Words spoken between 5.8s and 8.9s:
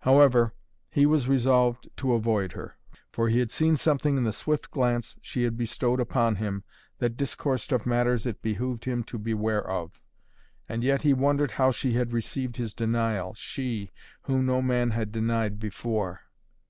upon him that discoursed of matters it behooved